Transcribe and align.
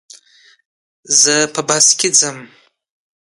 زه 1.21 1.35
په 1.53 1.61
بس 1.67 1.85
کي 1.99 2.07
درځم. 2.13 2.37